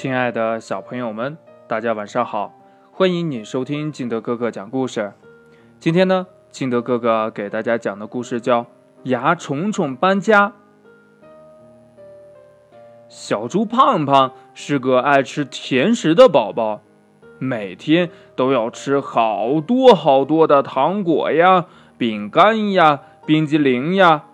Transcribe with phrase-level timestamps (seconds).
[0.00, 2.54] 亲爱的小朋友们，大家晚上好！
[2.92, 5.12] 欢迎你收听金德哥哥讲故事。
[5.80, 8.62] 今天呢，金德哥哥给大家讲的故事叫
[9.02, 10.50] 《牙虫虫搬家》。
[13.08, 16.80] 小猪胖胖是个爱吃甜食的宝宝，
[17.40, 24.26] 每天都要吃好多好多的糖果呀、饼干呀、冰激凌呀，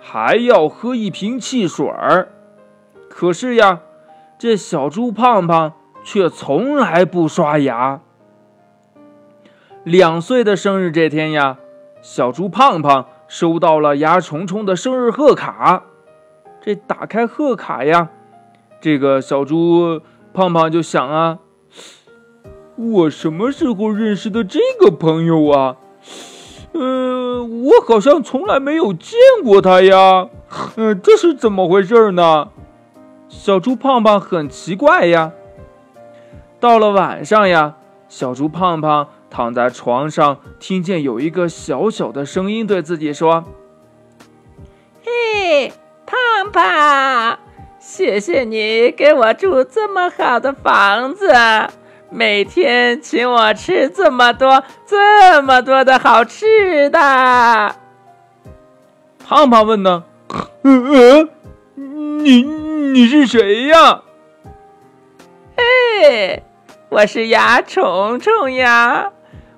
[0.00, 2.30] 还要喝一瓶汽水儿。
[3.10, 3.82] 可是呀，
[4.40, 8.00] 这小猪胖胖却从来不刷牙。
[9.84, 11.58] 两岁的生日这天呀，
[12.00, 15.82] 小猪胖胖收到了牙虫虫的生日贺卡。
[16.62, 18.08] 这打开贺卡呀，
[18.80, 20.00] 这个小猪
[20.32, 21.40] 胖胖就想啊，
[22.76, 25.76] 我什么时候认识的这个朋友啊？
[26.72, 30.30] 嗯，我好像从来没有见过他呀。
[30.76, 32.48] 嗯，这是怎么回事呢？
[33.30, 35.32] 小猪胖胖很奇怪呀。
[36.58, 37.76] 到了晚上呀，
[38.08, 43.44] 小猪胖胖躺在床上，听见有一个小小的声音对自己说
[45.02, 45.72] ：“嘿，
[46.04, 47.38] 胖胖，
[47.78, 51.32] 谢谢你给我住这么好的房子，
[52.10, 57.76] 每天请我吃这么多、这么多的好吃的。”
[59.24, 60.04] 胖胖问呢
[60.62, 61.28] ：“嗯
[61.76, 62.59] 嗯，你？”
[62.92, 64.02] 你是谁呀？
[65.56, 66.42] 嘿，
[66.88, 69.12] 我是牙虫虫呀！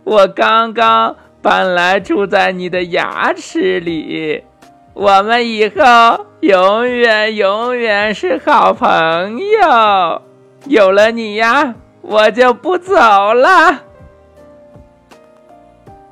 [0.05, 4.45] 我刚刚搬来住在你的牙齿里，
[4.93, 10.23] 我们以后永远永远是好朋友。
[10.67, 12.95] 有了你呀，我就不走
[13.33, 13.81] 了。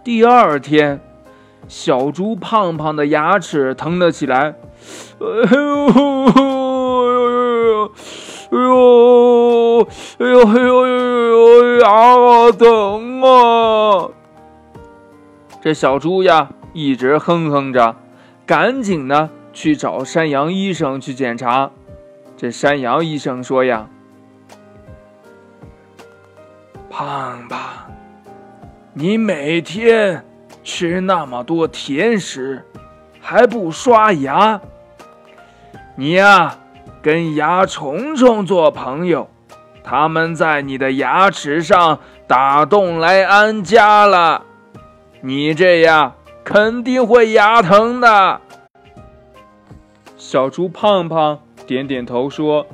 [0.02, 1.00] 第二天，
[1.68, 4.54] 小猪胖胖的牙齿疼了起来。
[5.20, 6.59] 哎呦！
[8.52, 9.86] 哎呦，
[10.18, 14.10] 哎呦，哎呦，哎呦，牙好疼啊！
[15.60, 17.94] 这小猪呀，一直哼哼着，
[18.44, 21.70] 赶紧呢去找山羊医生去检查。
[22.36, 23.86] 这山羊医生说呀
[26.90, 27.58] ：“胖胖，
[28.94, 30.24] 你每天
[30.64, 32.64] 吃那么多甜食，
[33.20, 34.60] 还不刷牙，
[35.94, 36.58] 你呀。”
[37.02, 39.30] 跟牙虫虫做朋友，
[39.82, 44.42] 他们在你的牙齿上打洞来安家了，
[45.22, 48.40] 你这样肯定会牙疼的。
[50.18, 52.66] 小猪胖胖点点头说：“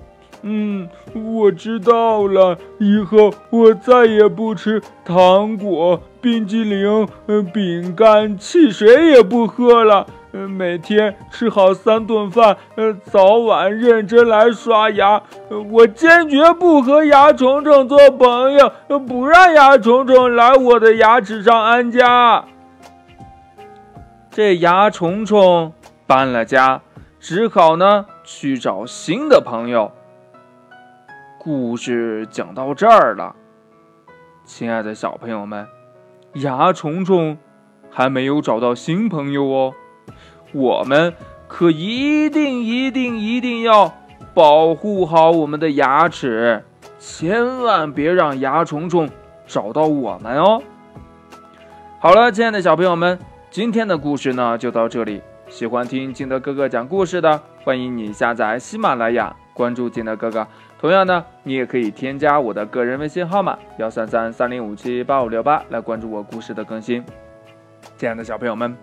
[0.42, 7.06] 嗯，我知道了，以后我再也不吃糖果、冰激凌、
[7.54, 10.06] 饼干、汽水也不喝了。”
[10.48, 15.22] 每天吃好三顿饭，呃，早晚认真来刷牙。
[15.70, 18.70] 我坚决不和牙虫虫做朋友，
[19.06, 22.44] 不让牙虫虫来我的牙齿上安家。
[24.30, 25.72] 这牙虫虫
[26.06, 26.82] 搬了家，
[27.18, 29.92] 只好呢去找新的朋友。
[31.38, 33.34] 故事讲到这儿了，
[34.44, 35.66] 亲爱的小朋友们，
[36.34, 37.38] 牙虫虫
[37.90, 39.74] 还没有找到新朋友哦。
[40.56, 41.12] 我们
[41.46, 43.92] 可一定一定一定要
[44.32, 46.64] 保护好我们的牙齿，
[46.98, 49.06] 千万别让牙虫虫
[49.46, 50.62] 找到我们哦。
[52.00, 53.18] 好了，亲爱的小朋友们，
[53.50, 55.20] 今天的故事呢就到这里。
[55.48, 60.46] 喜欢听金德哥哥讲故事的，欢迎你下载喜马拉雅，关注金德哥哥。
[60.80, 67.04] 同样呢，你也可以添加我的个人微信号码幺三三三零五七八五六八来关注我故事的更新。
[67.98, 68.74] 亲爱的小朋友们。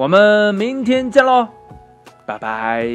[0.00, 1.46] 我们明天见喽，
[2.24, 2.88] 拜拜。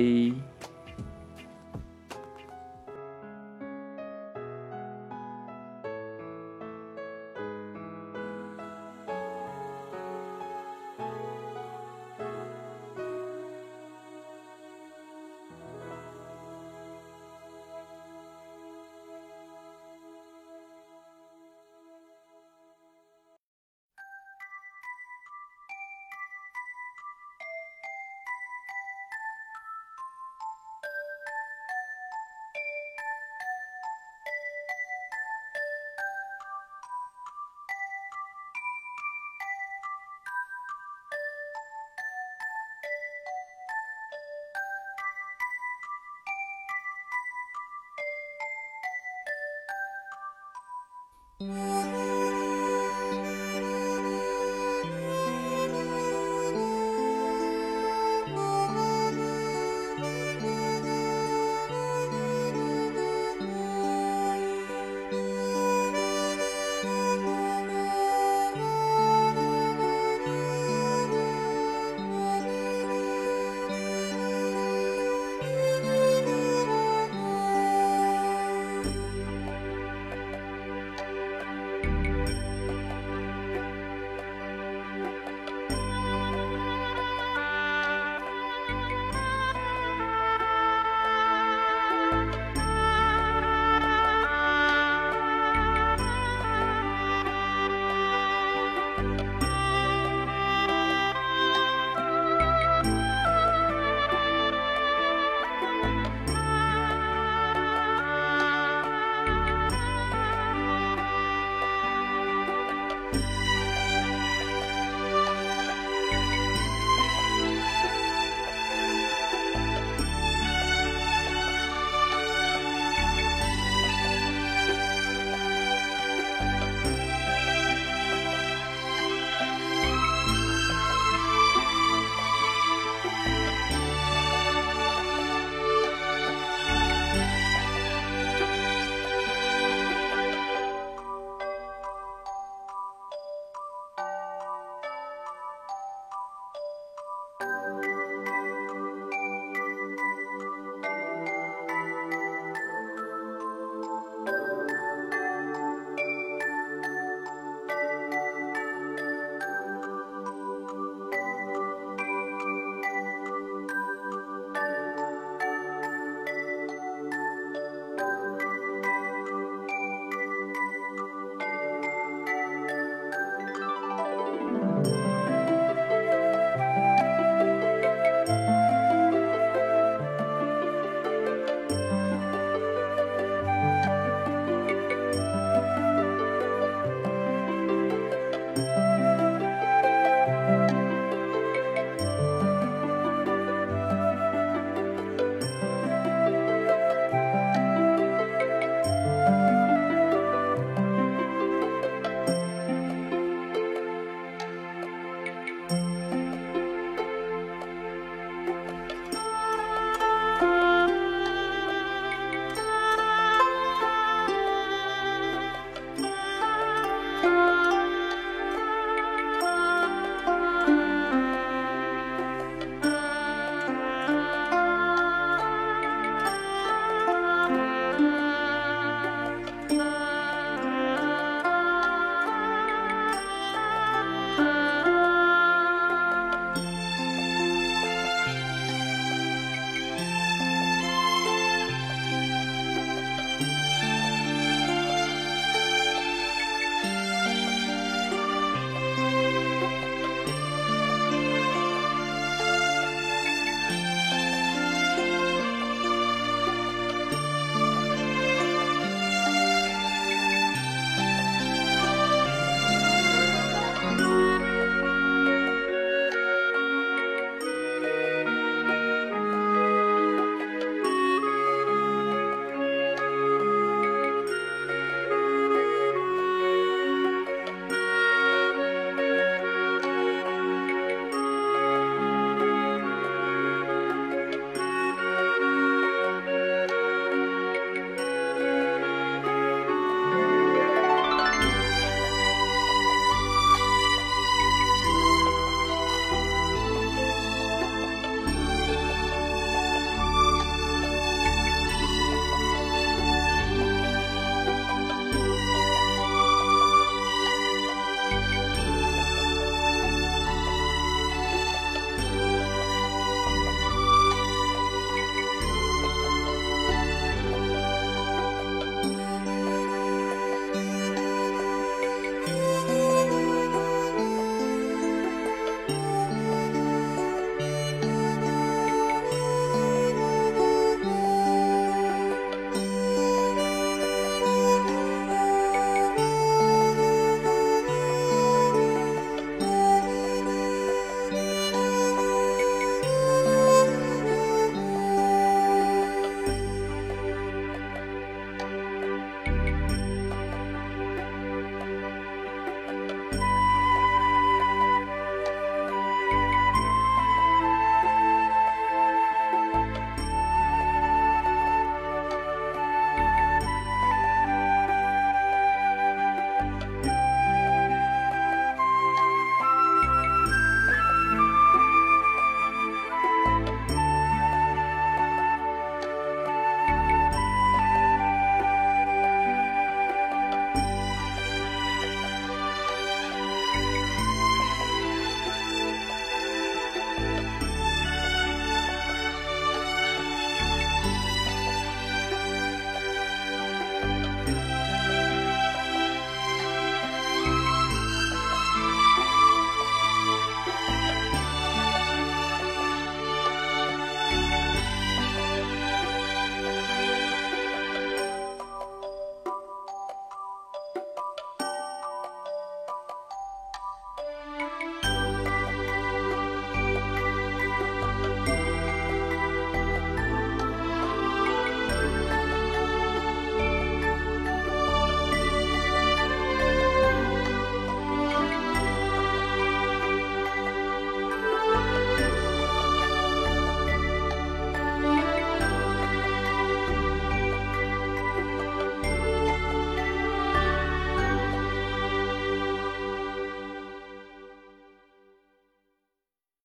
[51.47, 51.91] oh